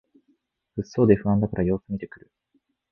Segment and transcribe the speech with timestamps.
[0.77, 2.31] 物騒で不安だから様子みてくる